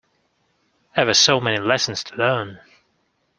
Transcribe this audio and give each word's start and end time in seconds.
Ever 0.95 1.13
so 1.13 1.39
many 1.39 1.59
lessons 1.59 2.03
to 2.05 2.15
learn! 2.15 2.59